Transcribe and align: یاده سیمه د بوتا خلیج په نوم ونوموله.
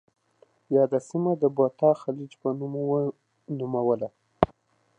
یاده 0.75 0.99
سیمه 1.09 1.31
د 1.37 1.43
بوتا 1.55 1.91
خلیج 2.01 2.31
په 2.41 2.47
نوم 2.59 2.73
ونوموله. 2.89 4.09